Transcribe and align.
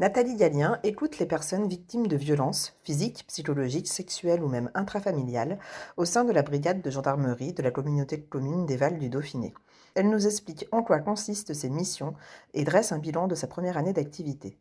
Nathalie 0.00 0.36
Gallien 0.36 0.78
écoute 0.82 1.18
les 1.18 1.26
personnes 1.26 1.68
victimes 1.68 2.06
de 2.06 2.16
violences 2.16 2.74
physiques, 2.84 3.26
psychologiques, 3.26 3.86
sexuelles 3.86 4.42
ou 4.42 4.48
même 4.48 4.70
intrafamiliales 4.72 5.58
au 5.98 6.06
sein 6.06 6.24
de 6.24 6.32
la 6.32 6.40
brigade 6.40 6.80
de 6.80 6.90
gendarmerie 6.90 7.52
de 7.52 7.62
la 7.62 7.70
communauté 7.70 8.16
de 8.16 8.22
communes 8.22 8.64
des 8.64 8.78
Vals 8.78 8.98
du 8.98 9.10
Dauphiné. 9.10 9.52
Elle 9.94 10.08
nous 10.08 10.26
explique 10.26 10.66
en 10.72 10.82
quoi 10.82 11.00
consistent 11.00 11.52
ses 11.52 11.68
missions 11.68 12.14
et 12.54 12.64
dresse 12.64 12.92
un 12.92 12.98
bilan 12.98 13.28
de 13.28 13.34
sa 13.34 13.46
première 13.46 13.76
année 13.76 13.92
d'activité. 13.92 14.56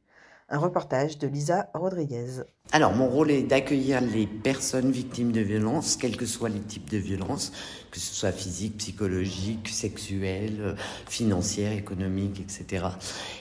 Un 0.51 0.57
reportage 0.57 1.19
de 1.19 1.27
Lisa 1.27 1.69
Rodriguez. 1.75 2.41
Alors, 2.71 2.95
mon 2.95 3.07
rôle 3.07 3.29
est 3.29 3.43
d'accueillir 3.43 4.01
les 4.01 4.25
personnes 4.25 4.89
victimes 4.89 5.31
de 5.31 5.41
violences, 5.41 5.95
quels 5.95 6.17
que 6.17 6.25
soient 6.25 6.49
les 6.49 6.59
types 6.59 6.89
de 6.89 6.97
violences, 6.97 7.51
que 7.91 7.99
ce 7.99 8.15
soit 8.15 8.31
physique, 8.31 8.77
psychologique, 8.77 9.69
sexuelle, 9.69 10.75
financière, 11.07 11.71
économique, 11.71 12.39
etc. 12.41 12.85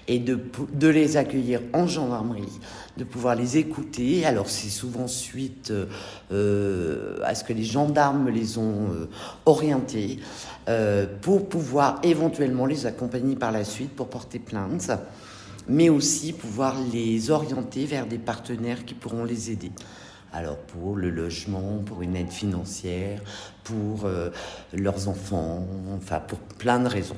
Et 0.07 0.19
de, 0.19 0.39
les 0.89 1.17
accueillir 1.17 1.63
en 1.73 1.87
gendarmerie, 1.87 2.59
de 2.99 3.05
pouvoir 3.05 3.37
les 3.37 3.57
écouter. 3.57 4.27
Alors, 4.27 4.51
c'est 4.51 4.69
souvent 4.69 5.09
suite 5.09 5.73
euh, 6.31 7.19
à 7.25 7.35
ce 7.35 7.43
que 7.43 7.55
les 7.55 7.65
gendarmes 7.65 8.29
les 8.29 8.59
ont 8.59 8.93
euh, 8.93 9.09
orientés 9.47 10.21
euh, 10.69 11.07
pour 11.23 11.49
pouvoir 11.49 12.01
éventuellement 12.03 12.67
les 12.67 12.85
accompagner 12.85 13.35
par 13.35 13.53
la 13.53 13.65
suite 13.65 13.97
pour 13.97 14.09
porter 14.09 14.39
plainte 14.39 14.91
mais 15.69 15.89
aussi 15.89 16.33
pouvoir 16.33 16.77
les 16.93 17.31
orienter 17.31 17.85
vers 17.85 18.07
des 18.07 18.19
partenaires 18.19 18.85
qui 18.85 18.95
pourront 18.95 19.25
les 19.25 19.51
aider. 19.51 19.71
Alors 20.33 20.57
pour 20.59 20.97
le 20.97 21.11
logement, 21.11 21.83
pour 21.85 22.03
une 22.03 22.17
aide 22.17 22.31
financière, 22.31 23.21
pour 23.65 24.05
euh, 24.05 24.31
leurs 24.73 25.09
enfants, 25.09 25.67
enfin 25.97 26.21
pour 26.21 26.39
plein 26.39 26.79
de 26.81 26.89
raisons. 26.89 27.17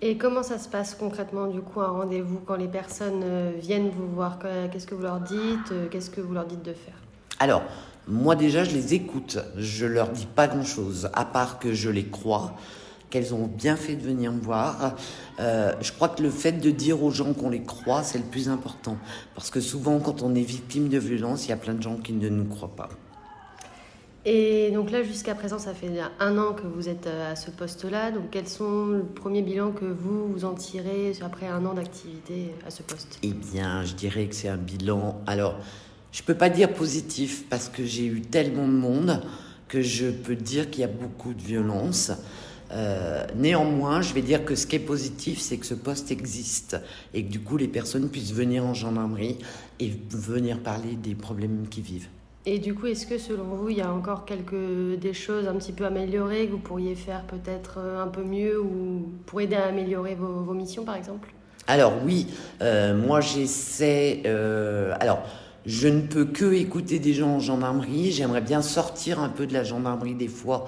Et 0.00 0.16
comment 0.16 0.44
ça 0.44 0.58
se 0.58 0.68
passe 0.68 0.94
concrètement 0.94 1.48
du 1.48 1.60
coup 1.60 1.80
un 1.80 1.88
rendez-vous 1.88 2.38
quand 2.46 2.54
les 2.54 2.68
personnes 2.68 3.22
euh, 3.24 3.52
viennent 3.58 3.90
vous 3.90 4.08
voir? 4.14 4.38
Qu'est-ce 4.70 4.86
que 4.86 4.94
vous 4.94 5.02
leur 5.02 5.20
dites? 5.20 5.72
Euh, 5.72 5.88
Qu'est-ce 5.90 6.10
que 6.10 6.20
vous 6.20 6.32
leur 6.32 6.46
dites 6.46 6.62
de 6.62 6.72
faire? 6.72 6.94
Alors 7.40 7.62
moi 8.06 8.36
déjà 8.36 8.62
je 8.62 8.74
les 8.74 8.94
écoute, 8.94 9.38
je 9.56 9.86
leur 9.86 10.10
dis 10.10 10.26
pas 10.26 10.46
grand-chose 10.46 11.10
à 11.14 11.24
part 11.24 11.58
que 11.58 11.72
je 11.72 11.90
les 11.90 12.06
crois 12.06 12.54
qu'elles 13.10 13.34
ont 13.34 13.46
bien 13.46 13.76
fait 13.76 13.96
de 13.96 14.02
venir 14.02 14.32
me 14.32 14.40
voir. 14.40 14.96
Euh, 15.40 15.72
je 15.80 15.92
crois 15.92 16.08
que 16.08 16.22
le 16.22 16.30
fait 16.30 16.52
de 16.52 16.70
dire 16.70 17.02
aux 17.02 17.10
gens 17.10 17.32
qu'on 17.32 17.50
les 17.50 17.62
croit, 17.62 18.02
c'est 18.02 18.18
le 18.18 18.24
plus 18.24 18.48
important. 18.48 18.96
Parce 19.34 19.50
que 19.50 19.60
souvent, 19.60 19.98
quand 20.00 20.22
on 20.22 20.34
est 20.34 20.42
victime 20.42 20.88
de 20.88 20.98
violence, 20.98 21.46
il 21.46 21.50
y 21.50 21.52
a 21.52 21.56
plein 21.56 21.74
de 21.74 21.82
gens 21.82 21.96
qui 21.96 22.12
ne 22.12 22.28
nous 22.28 22.44
croient 22.44 22.74
pas. 22.76 22.88
Et 24.24 24.70
donc 24.72 24.90
là, 24.90 25.02
jusqu'à 25.02 25.34
présent, 25.34 25.58
ça 25.58 25.72
fait 25.72 25.90
un 26.20 26.36
an 26.38 26.52
que 26.52 26.66
vous 26.66 26.88
êtes 26.88 27.06
euh, 27.06 27.32
à 27.32 27.36
ce 27.36 27.50
poste-là. 27.50 28.10
Donc 28.10 28.30
quels 28.30 28.48
sont 28.48 28.86
le 28.86 29.04
premier 29.04 29.40
bilan 29.42 29.70
que 29.70 29.86
vous, 29.86 30.28
vous 30.30 30.44
en 30.44 30.54
tirez 30.54 31.12
après 31.22 31.46
un 31.46 31.64
an 31.64 31.72
d'activité 31.72 32.52
à 32.66 32.70
ce 32.70 32.82
poste? 32.82 33.18
Eh 33.22 33.32
bien, 33.32 33.84
je 33.84 33.94
dirais 33.94 34.26
que 34.26 34.34
c'est 34.34 34.48
un 34.48 34.58
bilan... 34.58 35.20
Alors, 35.26 35.54
je 36.12 36.22
ne 36.22 36.26
peux 36.26 36.34
pas 36.34 36.50
dire 36.50 36.72
positif 36.72 37.44
parce 37.48 37.68
que 37.68 37.84
j'ai 37.84 38.06
eu 38.06 38.20
tellement 38.20 38.66
de 38.66 38.72
monde 38.72 39.22
que 39.68 39.82
je 39.82 40.10
peux 40.10 40.36
dire 40.36 40.70
qu'il 40.70 40.80
y 40.80 40.84
a 40.84 40.88
beaucoup 40.88 41.32
de 41.32 41.42
violence. 41.42 42.10
Euh, 42.70 43.24
néanmoins, 43.34 44.02
je 44.02 44.12
vais 44.12 44.22
dire 44.22 44.44
que 44.44 44.54
ce 44.54 44.66
qui 44.66 44.76
est 44.76 44.80
positif, 44.80 45.40
c'est 45.40 45.56
que 45.56 45.66
ce 45.66 45.74
poste 45.74 46.10
existe 46.10 46.76
et 47.14 47.24
que 47.24 47.30
du 47.30 47.40
coup, 47.40 47.56
les 47.56 47.68
personnes 47.68 48.08
puissent 48.08 48.32
venir 48.32 48.64
en 48.64 48.74
gendarmerie 48.74 49.38
et 49.80 49.92
venir 50.10 50.60
parler 50.60 50.96
des 50.96 51.14
problèmes 51.14 51.66
qu'ils 51.70 51.84
vivent. 51.84 52.08
Et 52.46 52.58
du 52.58 52.74
coup, 52.74 52.86
est-ce 52.86 53.06
que 53.06 53.18
selon 53.18 53.44
vous, 53.44 53.68
il 53.68 53.76
y 53.76 53.82
a 53.82 53.92
encore 53.92 54.24
quelques 54.24 54.98
des 54.98 55.12
choses 55.12 55.46
un 55.48 55.54
petit 55.54 55.72
peu 55.72 55.84
améliorées 55.84 56.46
que 56.46 56.52
vous 56.52 56.58
pourriez 56.58 56.94
faire 56.94 57.24
peut-être 57.24 57.78
euh, 57.78 58.02
un 58.02 58.08
peu 58.08 58.22
mieux 58.22 58.60
ou 58.60 59.08
pour 59.26 59.40
aider 59.40 59.56
à 59.56 59.66
améliorer 59.66 60.14
vos, 60.14 60.42
vos 60.42 60.54
missions, 60.54 60.84
par 60.84 60.96
exemple? 60.96 61.32
Alors 61.66 61.92
oui, 62.04 62.28
euh, 62.62 62.96
moi 62.96 63.20
j'essaie. 63.20 64.22
Euh, 64.26 64.94
alors. 65.00 65.22
Je 65.66 65.88
ne 65.88 66.00
peux 66.00 66.24
que 66.24 66.54
écouter 66.54 66.98
des 66.98 67.12
gens 67.12 67.28
en 67.28 67.40
gendarmerie. 67.40 68.10
J'aimerais 68.10 68.40
bien 68.40 68.62
sortir 68.62 69.20
un 69.20 69.28
peu 69.28 69.46
de 69.46 69.52
la 69.52 69.64
gendarmerie 69.64 70.14
des 70.14 70.28
fois 70.28 70.66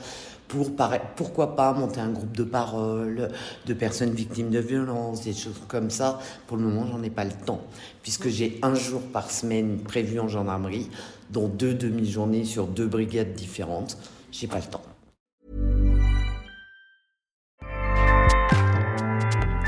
pour 0.51 0.73
pourquoi 1.17 1.55
pas 1.55 1.73
monter 1.73 2.01
un 2.01 2.11
groupe 2.11 2.37
de 2.37 2.43
parole 2.43 3.29
de 3.67 3.75
personnes 3.75 4.11
victimes 4.11 4.51
de 4.51 4.59
violences, 4.59 5.23
des 5.23 5.33
choses 5.33 5.61
comme 5.69 5.91
ça. 5.91 6.19
Pour 6.47 6.57
le 6.57 6.65
moment, 6.65 6.87
j'en 6.91 7.03
ai 7.03 7.11
pas 7.11 7.25
le 7.25 7.31
temps, 7.31 7.61
puisque 8.03 8.29
j'ai 8.29 8.59
un 8.63 8.75
jour 8.75 9.01
par 9.01 9.31
semaine 9.31 9.79
prévu 9.79 10.19
en 10.19 10.29
gendarmerie, 10.29 10.91
dont 11.31 11.47
deux 11.47 11.75
demi-journées 11.75 12.45
sur 12.45 12.67
deux 12.67 12.87
brigades 12.87 13.33
différentes. 13.35 13.97
J'ai 14.33 14.49
pas 14.49 14.59
le 14.59 14.65
temps. 14.65 14.83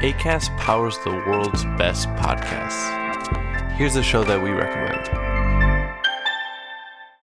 ACAST 0.03 0.51
powers 0.59 0.99
the 1.05 1.13
world's 1.29 1.65
best 1.79 2.09
podcasts. 2.17 2.91
Here's 3.79 3.95
a 3.95 4.03
show 4.03 4.25
that 4.25 4.43
we 4.43 4.51
recommend. 4.51 5.09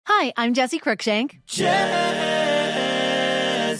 Hi, 0.06 0.31
I'm 0.38 0.53
Jesse 0.53 0.79
Cruikshank. 0.79 1.39